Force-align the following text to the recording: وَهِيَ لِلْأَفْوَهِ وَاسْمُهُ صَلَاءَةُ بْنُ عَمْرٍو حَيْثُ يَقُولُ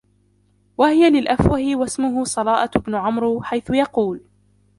وَهِيَ 0.77 1.09
لِلْأَفْوَهِ 1.09 1.75
وَاسْمُهُ 1.75 2.23
صَلَاءَةُ 2.25 2.71
بْنُ 2.79 2.95
عَمْرٍو 2.95 3.41
حَيْثُ 3.41 3.69
يَقُولُ 3.69 4.21